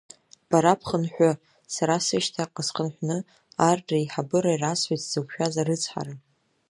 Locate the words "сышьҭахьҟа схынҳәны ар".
2.05-3.77